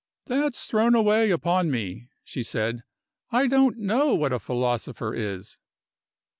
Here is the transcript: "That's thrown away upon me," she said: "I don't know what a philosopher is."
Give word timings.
"That's 0.25 0.65
thrown 0.65 0.95
away 0.95 1.29
upon 1.29 1.69
me," 1.69 2.09
she 2.23 2.41
said: 2.41 2.81
"I 3.29 3.45
don't 3.45 3.77
know 3.77 4.15
what 4.15 4.33
a 4.33 4.39
philosopher 4.39 5.13
is." 5.13 5.57